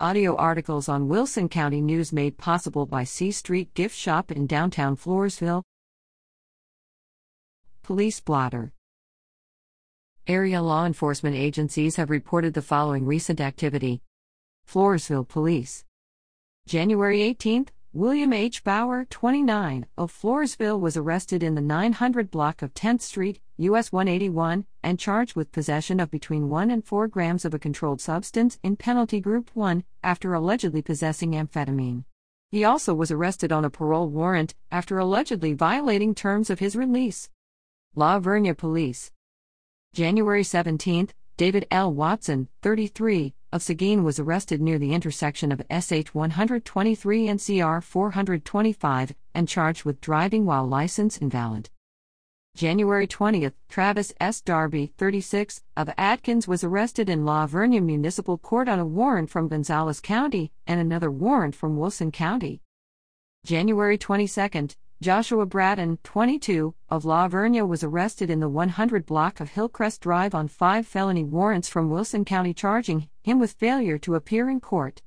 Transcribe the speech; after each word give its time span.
Audio 0.00 0.34
articles 0.34 0.88
on 0.88 1.06
Wilson 1.06 1.48
County 1.48 1.80
News 1.80 2.12
made 2.12 2.36
possible 2.36 2.84
by 2.84 3.04
C 3.04 3.30
Street 3.30 3.72
Gift 3.74 3.96
Shop 3.96 4.32
in 4.32 4.44
downtown 4.48 4.96
Floresville. 4.96 5.62
Police 7.84 8.18
blotter. 8.18 8.72
Area 10.26 10.60
law 10.60 10.84
enforcement 10.84 11.36
agencies 11.36 11.94
have 11.94 12.10
reported 12.10 12.54
the 12.54 12.60
following 12.60 13.06
recent 13.06 13.40
activity 13.40 14.02
Floresville 14.68 15.28
Police. 15.28 15.84
January 16.66 17.20
18th, 17.20 17.68
William 17.96 18.32
H. 18.32 18.64
Bauer, 18.64 19.04
29, 19.08 19.86
of 19.96 20.12
Floresville 20.12 20.80
was 20.80 20.96
arrested 20.96 21.44
in 21.44 21.54
the 21.54 21.60
900 21.60 22.28
block 22.28 22.60
of 22.60 22.74
10th 22.74 23.02
Street, 23.02 23.38
US 23.58 23.92
181, 23.92 24.66
and 24.82 24.98
charged 24.98 25.36
with 25.36 25.52
possession 25.52 26.00
of 26.00 26.10
between 26.10 26.48
1 26.48 26.72
and 26.72 26.84
4 26.84 27.06
grams 27.06 27.44
of 27.44 27.54
a 27.54 27.58
controlled 27.60 28.00
substance 28.00 28.58
in 28.64 28.74
Penalty 28.74 29.20
Group 29.20 29.48
1 29.54 29.84
after 30.02 30.34
allegedly 30.34 30.82
possessing 30.82 31.34
amphetamine. 31.34 32.02
He 32.50 32.64
also 32.64 32.94
was 32.94 33.12
arrested 33.12 33.52
on 33.52 33.64
a 33.64 33.70
parole 33.70 34.08
warrant 34.08 34.56
after 34.72 34.98
allegedly 34.98 35.52
violating 35.52 36.16
terms 36.16 36.50
of 36.50 36.58
his 36.58 36.74
release. 36.74 37.30
La 37.94 38.18
Vernia 38.18 38.56
Police. 38.56 39.12
January 39.92 40.42
17, 40.42 41.10
David 41.36 41.64
L. 41.70 41.94
Watson, 41.94 42.48
33, 42.60 43.34
of 43.54 43.62
Seguin 43.62 44.02
was 44.02 44.18
arrested 44.18 44.60
near 44.60 44.80
the 44.80 44.92
intersection 44.92 45.52
of 45.52 45.62
SH 45.70 46.08
123 46.12 47.28
and 47.28 47.40
CR 47.40 47.78
425 47.78 49.14
and 49.32 49.48
charged 49.48 49.84
with 49.84 50.00
driving 50.00 50.44
while 50.44 50.66
license 50.66 51.18
invalid. 51.18 51.70
January 52.56 53.06
20th, 53.06 53.52
Travis 53.68 54.12
S. 54.18 54.40
Darby, 54.40 54.92
36, 54.98 55.62
of 55.76 55.88
Atkins 55.96 56.48
was 56.48 56.64
arrested 56.64 57.08
in 57.08 57.24
La 57.24 57.46
Vernia 57.46 57.80
Municipal 57.80 58.38
Court 58.38 58.68
on 58.68 58.80
a 58.80 58.84
warrant 58.84 59.30
from 59.30 59.46
Gonzales 59.46 60.00
County 60.00 60.50
and 60.66 60.80
another 60.80 61.10
warrant 61.12 61.54
from 61.54 61.76
Wilson 61.76 62.10
County. 62.10 62.60
January 63.46 63.96
22nd, 63.96 64.74
Joshua 65.04 65.44
Braden, 65.44 65.98
22, 66.02 66.74
of 66.88 67.04
La 67.04 67.28
Vernia 67.28 67.68
was 67.68 67.84
arrested 67.84 68.30
in 68.30 68.40
the 68.40 68.48
100 68.48 69.04
block 69.04 69.38
of 69.38 69.50
Hillcrest 69.50 70.00
Drive 70.00 70.34
on 70.34 70.48
five 70.48 70.86
felony 70.86 71.22
warrants 71.22 71.68
from 71.68 71.90
Wilson 71.90 72.24
County 72.24 72.54
charging 72.54 73.10
him 73.22 73.38
with 73.38 73.52
failure 73.52 73.98
to 73.98 74.14
appear 74.14 74.48
in 74.48 74.60
court. 74.60 75.02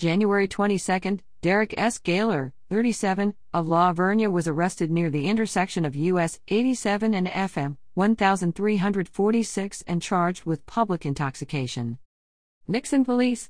January 0.00 0.48
22, 0.48 1.20
Derek 1.42 1.72
S. 1.78 1.98
Gaylor, 1.98 2.54
37, 2.70 3.34
of 3.52 3.68
La 3.68 3.92
Vernia 3.92 4.32
was 4.32 4.48
arrested 4.48 4.90
near 4.90 5.10
the 5.10 5.28
intersection 5.28 5.84
of 5.84 5.94
US 5.94 6.40
87 6.48 7.14
and 7.14 7.28
FM 7.28 7.76
1346 7.94 9.84
and 9.86 10.02
charged 10.02 10.44
with 10.44 10.66
public 10.66 11.06
intoxication. 11.06 11.98
Nixon 12.66 13.04
Police. 13.04 13.48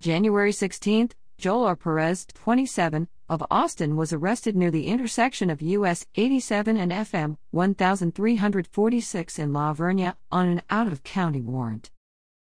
January 0.00 0.52
16, 0.52 1.10
Joel. 1.40 1.74
Perez, 1.74 2.26
27, 2.34 3.08
of 3.30 3.42
Austin 3.50 3.96
was 3.96 4.12
arrested 4.12 4.54
near 4.54 4.70
the 4.70 4.88
intersection 4.88 5.48
of 5.48 5.62
US 5.62 6.04
87 6.14 6.76
and 6.76 6.92
FM 6.92 7.38
1346 7.50 9.38
in 9.38 9.52
La 9.54 9.72
Vernia 9.72 10.16
on 10.30 10.48
an 10.48 10.62
out 10.68 10.86
of 10.86 11.02
county 11.02 11.40
warrant. 11.40 11.90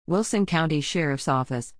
Wilson 0.06 0.44
County 0.44 0.82
Sheriff's 0.82 1.26
Office. 1.26 1.72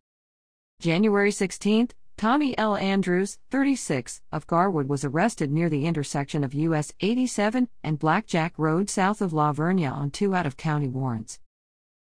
January 0.81 1.31
16, 1.31 1.91
Tommy 2.17 2.57
L. 2.57 2.77
Andrews, 2.77 3.39
36, 3.51 4.23
of 4.33 4.47
Garwood 4.47 4.89
was 4.89 5.05
arrested 5.05 5.53
near 5.53 5.69
the 5.69 5.85
intersection 5.85 6.43
of 6.43 6.55
US 6.55 6.95
87 7.01 7.69
and 7.83 7.99
Blackjack 7.99 8.55
Road 8.57 8.89
south 8.89 9.21
of 9.21 9.35
La 9.35 9.53
Vernia 9.53 9.93
on 9.93 10.11
two 10.11 10.35
out 10.35 10.47
of 10.47 10.57
county 10.57 10.89
warrants. 10.89 11.39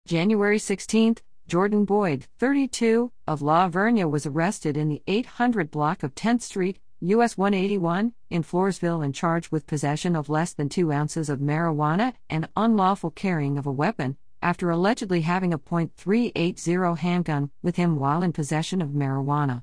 January 0.06 0.60
16, 0.60 1.16
Jordan 1.48 1.84
Boyd, 1.84 2.28
32, 2.38 3.10
of 3.26 3.42
La 3.42 3.68
Vernia 3.68 4.10
was 4.10 4.26
arrested 4.26 4.76
in 4.76 4.88
the 4.88 5.02
800 5.06 5.70
block 5.70 6.02
of 6.02 6.14
10th 6.14 6.42
Street, 6.42 6.78
US 7.00 7.36
181, 7.36 8.12
in 8.30 8.42
Floresville 8.42 9.04
and 9.04 9.14
charged 9.14 9.50
with 9.50 9.66
possession 9.66 10.14
of 10.16 10.28
less 10.28 10.52
than 10.52 10.68
2 10.68 10.92
ounces 10.92 11.28
of 11.28 11.38
marijuana 11.38 12.14
and 12.30 12.48
unlawful 12.56 13.10
carrying 13.10 13.58
of 13.58 13.66
a 13.66 13.72
weapon, 13.72 14.16
after 14.42 14.70
allegedly 14.70 15.22
having 15.22 15.52
a 15.52 15.58
.380 15.58 16.98
handgun 16.98 17.50
with 17.62 17.76
him 17.76 17.96
while 17.96 18.22
in 18.22 18.32
possession 18.32 18.82
of 18.82 18.90
marijuana. 18.90 19.62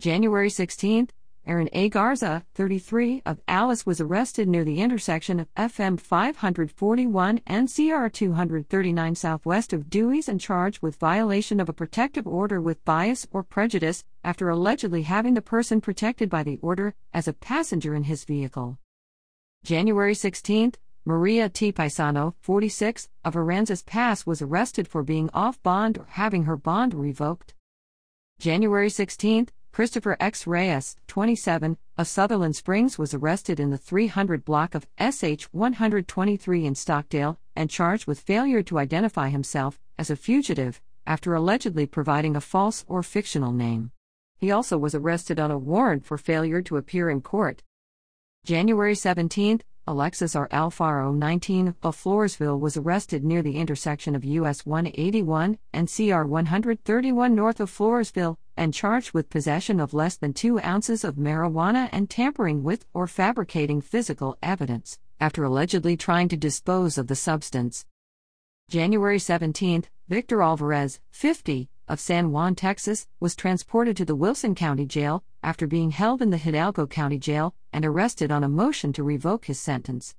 January 0.00 0.50
16, 0.50 1.08
Aaron 1.46 1.68
A. 1.74 1.90
Garza, 1.90 2.42
33, 2.54 3.20
of 3.26 3.38
Alice 3.46 3.84
was 3.84 4.00
arrested 4.00 4.48
near 4.48 4.64
the 4.64 4.80
intersection 4.80 5.38
of 5.38 5.54
FM 5.54 6.00
541 6.00 7.40
and 7.46 7.68
CR 7.68 8.08
239 8.08 9.14
southwest 9.14 9.74
of 9.74 9.90
Dewees 9.90 10.26
and 10.26 10.40
charged 10.40 10.80
with 10.80 10.96
violation 10.96 11.60
of 11.60 11.68
a 11.68 11.74
protective 11.74 12.26
order 12.26 12.62
with 12.62 12.82
bias 12.86 13.26
or 13.30 13.42
prejudice 13.42 14.04
after 14.22 14.48
allegedly 14.48 15.02
having 15.02 15.34
the 15.34 15.42
person 15.42 15.82
protected 15.82 16.30
by 16.30 16.42
the 16.42 16.58
order 16.62 16.94
as 17.12 17.28
a 17.28 17.34
passenger 17.34 17.94
in 17.94 18.04
his 18.04 18.24
vehicle. 18.24 18.78
January 19.64 20.14
16, 20.14 20.72
Maria 21.04 21.50
T. 21.50 21.70
Paisano, 21.72 22.34
46, 22.40 23.10
of 23.22 23.34
Aransas 23.34 23.84
Pass 23.84 24.24
was 24.24 24.40
arrested 24.40 24.88
for 24.88 25.02
being 25.02 25.28
off 25.34 25.62
bond 25.62 25.98
or 25.98 26.06
having 26.08 26.44
her 26.44 26.56
bond 26.56 26.94
revoked. 26.94 27.52
January 28.38 28.88
16, 28.88 29.50
Christopher 29.74 30.16
X. 30.20 30.46
Reyes, 30.46 30.94
27, 31.08 31.76
of 31.98 32.06
Sutherland 32.06 32.54
Springs 32.54 32.96
was 32.96 33.12
arrested 33.12 33.58
in 33.58 33.70
the 33.70 33.76
300 33.76 34.44
block 34.44 34.72
of 34.76 34.86
SH 35.00 35.46
123 35.50 36.64
in 36.64 36.76
Stockdale 36.76 37.40
and 37.56 37.68
charged 37.68 38.06
with 38.06 38.20
failure 38.20 38.62
to 38.62 38.78
identify 38.78 39.30
himself 39.30 39.80
as 39.98 40.10
a 40.10 40.14
fugitive 40.16 40.80
after 41.08 41.34
allegedly 41.34 41.86
providing 41.86 42.36
a 42.36 42.40
false 42.40 42.84
or 42.86 43.02
fictional 43.02 43.50
name. 43.50 43.90
He 44.38 44.52
also 44.52 44.78
was 44.78 44.94
arrested 44.94 45.40
on 45.40 45.50
a 45.50 45.58
warrant 45.58 46.06
for 46.06 46.18
failure 46.18 46.62
to 46.62 46.76
appear 46.76 47.10
in 47.10 47.20
court. 47.20 47.64
January 48.44 48.94
17, 48.94 49.60
Alexis 49.86 50.34
R. 50.34 50.48
Alfaro, 50.48 51.14
19, 51.14 51.74
of 51.82 51.94
Floresville 51.94 52.58
was 52.58 52.78
arrested 52.78 53.22
near 53.22 53.42
the 53.42 53.56
intersection 53.56 54.16
of 54.16 54.24
US 54.24 54.64
181 54.64 55.58
and 55.74 55.92
CR 55.94 56.22
131 56.22 57.34
north 57.34 57.60
of 57.60 57.70
Floresville 57.70 58.38
and 58.56 58.72
charged 58.72 59.12
with 59.12 59.28
possession 59.28 59.80
of 59.80 59.92
less 59.92 60.16
than 60.16 60.32
2 60.32 60.58
ounces 60.60 61.04
of 61.04 61.16
marijuana 61.16 61.90
and 61.92 62.08
tampering 62.08 62.62
with 62.62 62.86
or 62.94 63.06
fabricating 63.06 63.82
physical 63.82 64.38
evidence, 64.42 64.98
after 65.20 65.44
allegedly 65.44 65.98
trying 65.98 66.28
to 66.28 66.36
dispose 66.36 66.96
of 66.96 67.08
the 67.08 67.16
substance. 67.16 67.84
January 68.70 69.18
17, 69.18 69.84
Victor 70.08 70.40
Alvarez, 70.40 70.98
50, 71.10 71.68
of 71.88 72.00
San 72.00 72.32
Juan, 72.32 72.54
Texas, 72.54 73.06
was 73.20 73.36
transported 73.36 73.96
to 73.96 74.04
the 74.04 74.14
Wilson 74.14 74.54
County 74.54 74.86
Jail 74.86 75.24
after 75.42 75.66
being 75.66 75.90
held 75.90 76.22
in 76.22 76.30
the 76.30 76.38
Hidalgo 76.38 76.86
County 76.86 77.18
Jail 77.18 77.54
and 77.72 77.84
arrested 77.84 78.30
on 78.30 78.44
a 78.44 78.48
motion 78.48 78.92
to 78.94 79.02
revoke 79.02 79.46
his 79.46 79.58
sentence. 79.58 80.14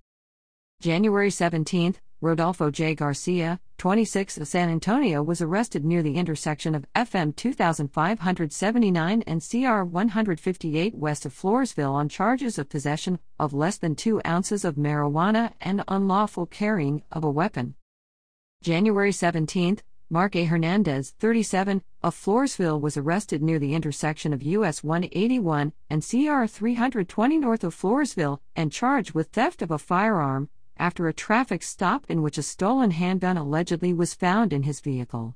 January 0.82 1.32
17, 1.32 1.96
Rodolfo 2.22 2.72
J. 2.72 2.96
Garcia, 2.96 3.60
26 3.78 4.38
of 4.38 4.48
San 4.48 4.70
Antonio, 4.70 5.22
was 5.22 5.42
arrested 5.42 5.86
near 5.86 6.02
the 6.02 6.16
intersection 6.16 6.74
of 6.74 6.86
FM 6.96 7.36
2579 7.36 9.24
and 9.28 9.48
CR 9.48 9.84
158 9.84 10.96
west 10.96 11.26
of 11.26 11.34
Floresville 11.34 11.94
on 11.94 12.10
charges 12.10 12.58
of 12.58 12.70
possession 12.70 13.20
of 13.40 13.54
less 13.54 13.78
than 13.78 13.96
2 13.96 14.22
ounces 14.26 14.66
of 14.66 14.76
marijuana 14.76 15.54
and 15.62 15.84
unlawful 15.88 16.46
carrying 16.46 17.04
of 17.12 17.24
a 17.24 17.30
weapon. 17.30 17.76
January 18.64 19.12
17, 19.12 19.80
Mark 20.08 20.36
A. 20.36 20.44
Hernandez, 20.46 21.16
37, 21.18 21.82
of 22.04 22.14
Floresville 22.16 22.80
was 22.80 22.96
arrested 22.96 23.42
near 23.42 23.58
the 23.58 23.74
intersection 23.74 24.34
of 24.34 24.44
US 24.44 24.84
181 24.84 25.74
and 25.90 26.04
CR 26.04 26.46
320 26.46 27.38
north 27.40 27.64
of 27.64 27.74
Floresville 27.74 28.40
and 28.56 28.72
charged 28.72 29.14
with 29.14 29.30
theft 29.30 29.64
of 29.64 29.72
a 29.72 29.80
firearm 29.80 30.48
after 30.78 31.08
a 31.08 31.14
traffic 31.14 31.64
stop 31.64 32.06
in 32.08 32.22
which 32.22 32.38
a 32.38 32.44
stolen 32.44 32.92
handgun 32.92 33.36
allegedly 33.36 33.94
was 33.94 34.14
found 34.14 34.54
in 34.54 34.62
his 34.62 34.80
vehicle. 34.80 35.36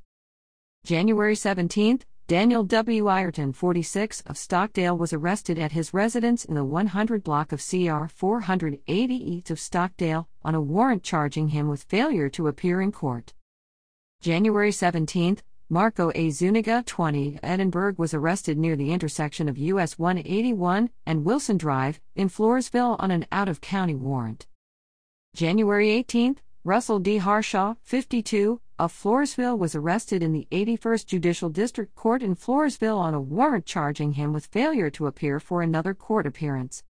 January 0.86 1.36
17, 1.36 2.01
Daniel 2.28 2.63
W. 2.63 3.07
Ireton, 3.07 3.54
46, 3.54 4.21
of 4.27 4.38
Stockdale 4.38 4.95
was 4.95 5.13
arrested 5.13 5.57
at 5.57 5.71
his 5.71 5.95
residence 5.95 6.45
in 6.45 6.54
the 6.54 6.63
100 6.63 7.24
block 7.24 7.51
of 7.51 7.68
CR 7.68 8.06
480 8.06 9.16
east 9.16 9.50
of 9.50 9.60
Stockdale 9.60 10.30
on 10.44 10.54
a 10.54 10.62
warrant 10.62 11.01
charging 11.01 11.48
him 11.48 11.68
with 11.69 11.81
failure 11.86 12.30
to 12.30 12.48
appear 12.48 12.81
in 12.81 12.92
court. 12.92 13.33
January 14.21 14.69
17, 14.69 15.38
Marco 15.69 16.12
A. 16.13 16.30
Zuniga, 16.30 16.83
20, 16.86 17.39
Edinburg 17.42 17.98
was 17.98 18.13
arrested 18.13 18.57
near 18.57 18.75
the 18.75 18.92
intersection 18.92 19.48
of 19.48 19.57
US 19.57 19.98
181 19.98 20.89
and 21.06 21.24
Wilson 21.24 21.56
Drive 21.56 22.01
in 22.18 22.27
Floresville 22.27 22.98
on 23.00 23.12
an 23.12 23.25
out 23.31 23.48
of 23.48 23.62
county 23.62 23.95
warrant. 23.95 24.45
January 25.33 25.89
18, 25.92 26.38
Russell 26.66 27.00
D. 27.00 27.19
Harshaw, 27.19 27.75
52, 27.83 28.60
of 28.77 28.92
Floresville 28.92 29.57
was 29.57 29.74
arrested 29.74 30.21
in 30.21 30.33
the 30.33 30.50
81st 30.51 31.06
Judicial 31.06 31.50
District 31.50 31.95
Court 31.95 32.21
in 32.21 32.36
Floresville 32.36 32.98
on 32.98 33.13
a 33.13 33.21
warrant 33.21 33.66
charging 33.66 34.13
him 34.13 34.33
with 34.33 34.48
failure 34.48 34.89
to 34.89 35.07
appear 35.07 35.39
for 35.39 35.62
another 35.62 35.94
court 35.94 36.27
appearance. 36.27 36.83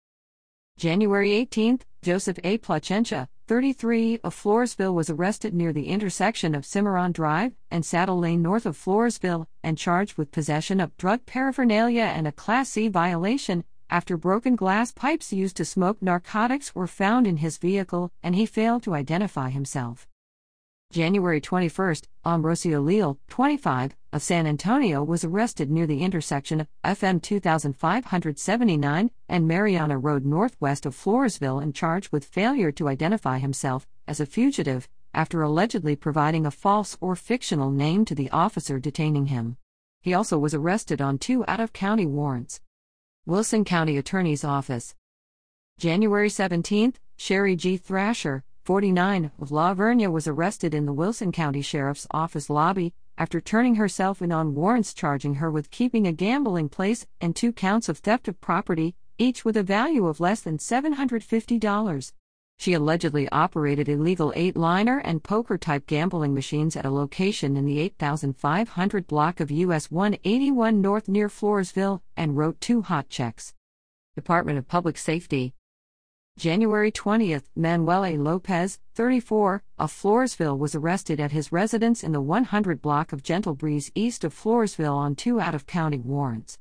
January 0.79 1.33
18, 1.33 1.81
Joseph 2.01 2.39
A. 2.43 2.57
Placentia, 2.57 3.29
33, 3.49 4.19
of 4.23 4.35
Floresville 4.35 4.93
was 4.93 5.09
arrested 5.09 5.55
near 5.55 5.73
the 5.73 5.87
intersection 5.87 6.53
of 6.53 6.67
Cimarron 6.67 7.11
Drive 7.11 7.53
and 7.71 7.83
Saddle 7.83 8.19
Lane 8.19 8.43
north 8.43 8.67
of 8.67 8.77
Floresville 8.77 9.47
and 9.63 9.75
charged 9.75 10.19
with 10.19 10.31
possession 10.31 10.79
of 10.79 10.95
drug 10.97 11.25
paraphernalia 11.25 12.03
and 12.03 12.27
a 12.27 12.31
Class 12.31 12.69
C 12.69 12.89
violation 12.89 13.63
after 13.89 14.17
broken 14.17 14.55
glass 14.55 14.91
pipes 14.91 15.33
used 15.33 15.57
to 15.57 15.65
smoke 15.65 15.99
narcotics 15.99 16.75
were 16.75 16.85
found 16.85 17.25
in 17.25 17.37
his 17.37 17.57
vehicle 17.57 18.11
and 18.21 18.35
he 18.35 18.45
failed 18.45 18.83
to 18.83 18.93
identify 18.93 19.49
himself. 19.49 20.07
January 20.91 21.41
21, 21.41 21.95
Ambrosio 22.23 22.81
Leal, 22.81 23.17
25, 23.29 23.95
of 24.11 24.23
San 24.23 24.47
Antonio 24.47 25.03
was 25.03 25.23
arrested 25.23 25.69
near 25.69 25.85
the 25.85 26.01
intersection 26.01 26.61
of 26.61 26.67
FM 26.83 27.21
2579 27.21 29.11
and 29.27 29.47
Mariana 29.47 29.97
Road 29.97 30.25
northwest 30.25 30.85
of 30.85 30.95
Floresville 30.95 31.61
and 31.61 31.75
charged 31.75 32.11
with 32.11 32.25
failure 32.25 32.71
to 32.71 32.87
identify 32.87 33.37
himself 33.37 33.87
as 34.07 34.19
a 34.19 34.25
fugitive 34.25 34.89
after 35.13 35.41
allegedly 35.41 35.95
providing 35.95 36.45
a 36.45 36.51
false 36.51 36.97
or 36.99 37.15
fictional 37.15 37.71
name 37.71 38.05
to 38.05 38.15
the 38.15 38.29
officer 38.31 38.79
detaining 38.79 39.27
him. 39.27 39.57
He 40.01 40.13
also 40.13 40.39
was 40.39 40.53
arrested 40.53 41.01
on 41.01 41.17
two 41.17 41.45
out 41.47 41.59
of 41.59 41.73
county 41.73 42.05
warrants. 42.05 42.61
Wilson 43.25 43.63
County 43.63 43.97
Attorney's 43.97 44.43
Office. 44.43 44.95
January 45.77 46.29
17, 46.29 46.93
Sherry 47.17 47.55
G. 47.55 47.77
Thrasher, 47.77 48.43
49, 48.63 49.31
of 49.39 49.51
La 49.51 49.73
Vernia 49.73 50.11
was 50.11 50.27
arrested 50.27 50.73
in 50.73 50.85
the 50.85 50.93
Wilson 50.93 51.31
County 51.31 51.61
Sheriff's 51.61 52.07
Office 52.11 52.49
lobby 52.49 52.93
after 53.19 53.41
turning 53.41 53.75
herself 53.75 54.21
in 54.21 54.31
on 54.31 54.55
warrants 54.55 54.93
charging 54.93 55.35
her 55.35 55.51
with 55.51 55.69
keeping 55.69 56.07
a 56.07 56.13
gambling 56.13 56.69
place 56.69 57.05
and 57.19 57.35
two 57.35 57.51
counts 57.51 57.89
of 57.89 57.97
theft 57.97 58.29
of 58.29 58.39
property, 58.39 58.95
each 59.17 59.43
with 59.43 59.57
a 59.57 59.61
value 59.61 60.07
of 60.07 60.21
less 60.21 60.39
than 60.39 60.57
$750. 60.57 62.13
She 62.59 62.73
allegedly 62.73 63.27
operated 63.29 63.89
illegal 63.89 64.31
eight 64.37 64.55
liner 64.55 64.99
and 64.99 65.21
poker 65.21 65.57
type 65.57 65.85
gambling 65.85 66.33
machines 66.33 66.77
at 66.77 66.85
a 66.85 66.89
location 66.89 67.57
in 67.57 67.65
the 67.65 67.79
8500 67.79 69.05
block 69.05 69.41
of 69.41 69.51
US 69.51 69.91
181 69.91 70.81
North 70.81 71.09
near 71.09 71.27
Floresville 71.27 72.01
and 72.15 72.37
wrote 72.37 72.59
two 72.61 72.81
hot 72.81 73.09
checks. 73.09 73.53
Department 74.15 74.57
of 74.57 74.67
Public 74.67 74.97
Safety. 74.97 75.53
January 76.39 76.89
20, 76.89 77.37
Manuel. 77.57 78.15
Lopez, 78.15 78.79
34, 78.95 79.61
of 79.77 79.91
Floresville 79.91 80.57
was 80.57 80.73
arrested 80.73 81.19
at 81.19 81.33
his 81.33 81.51
residence 81.51 82.01
in 82.01 82.13
the 82.13 82.21
100 82.21 82.81
block 82.81 83.11
of 83.11 83.21
Gentle 83.21 83.53
Breeze 83.53 83.91
east 83.93 84.23
of 84.23 84.33
Floresville 84.33 84.95
on 84.95 85.15
two 85.15 85.41
out 85.41 85.53
of 85.53 85.67
county 85.67 85.97
warrants. 85.99 86.57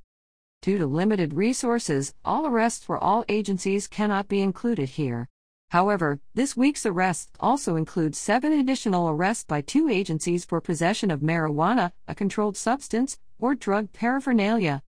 Due 0.62 0.78
to 0.78 0.86
limited 0.88 1.32
resources, 1.32 2.12
all 2.24 2.44
arrests 2.44 2.84
for 2.84 2.98
all 2.98 3.24
agencies 3.28 3.86
cannot 3.86 4.26
be 4.26 4.40
included 4.40 4.88
here. 4.88 5.28
However, 5.70 6.18
this 6.34 6.56
week's 6.56 6.84
arrests 6.84 7.30
also 7.38 7.76
include 7.76 8.16
seven 8.16 8.52
additional 8.52 9.08
arrests 9.08 9.44
by 9.44 9.60
two 9.60 9.88
agencies 9.88 10.44
for 10.44 10.60
possession 10.60 11.08
of 11.08 11.20
marijuana, 11.20 11.92
a 12.08 12.16
controlled 12.16 12.56
substance, 12.56 13.16
or 13.38 13.54
drug 13.54 13.92
paraphernalia. 13.92 14.82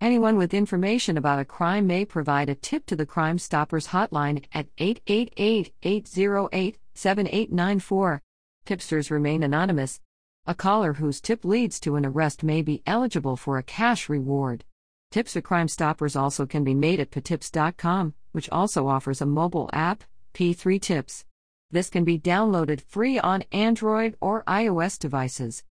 Anyone 0.00 0.36
with 0.36 0.52
information 0.52 1.16
about 1.16 1.38
a 1.38 1.44
crime 1.44 1.86
may 1.86 2.04
provide 2.04 2.48
a 2.48 2.54
tip 2.54 2.84
to 2.86 2.96
the 2.96 3.06
Crime 3.06 3.38
Stoppers 3.38 3.88
hotline 3.88 4.44
at 4.52 4.66
888 4.76 5.72
808 5.82 6.78
7894. 6.94 8.22
Tipsters 8.66 9.10
remain 9.10 9.42
anonymous. 9.42 10.00
A 10.46 10.54
caller 10.54 10.94
whose 10.94 11.22
tip 11.22 11.44
leads 11.44 11.80
to 11.80 11.96
an 11.96 12.04
arrest 12.04 12.42
may 12.42 12.60
be 12.60 12.82
eligible 12.86 13.36
for 13.36 13.56
a 13.56 13.62
cash 13.62 14.08
reward. 14.08 14.64
Tips 15.10 15.32
to 15.32 15.42
Crime 15.42 15.68
Stoppers 15.68 16.16
also 16.16 16.44
can 16.44 16.64
be 16.64 16.74
made 16.74 17.00
at 17.00 17.10
patips.com, 17.10 18.14
which 18.32 18.50
also 18.50 18.88
offers 18.88 19.22
a 19.22 19.26
mobile 19.26 19.70
app, 19.72 20.04
P3 20.34 20.80
Tips. 20.82 21.24
This 21.70 21.88
can 21.88 22.04
be 22.04 22.18
downloaded 22.18 22.82
free 22.82 23.18
on 23.18 23.44
Android 23.52 24.16
or 24.20 24.44
iOS 24.44 24.98
devices. 24.98 25.62